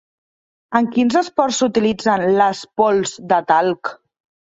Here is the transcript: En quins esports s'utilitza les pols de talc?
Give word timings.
En 0.79 0.89
quins 0.95 1.19
esports 1.21 1.61
s'utilitza 1.63 2.17
les 2.25 2.65
pols 2.83 3.17
de 3.33 3.43
talc? 3.55 3.97